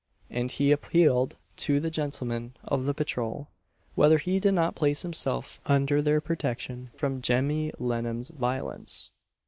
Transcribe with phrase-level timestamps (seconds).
[0.31, 3.49] and he appealed to the "gentlemen of the patrol,"
[3.93, 9.11] whether he did not place himself under their protection from Jemmy Lennam's wiolence.